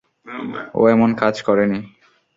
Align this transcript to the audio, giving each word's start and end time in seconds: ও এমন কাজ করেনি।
ও 0.75 0.81
এমন 0.89 1.09
কাজ 1.13 1.35
করেনি। 1.41 1.79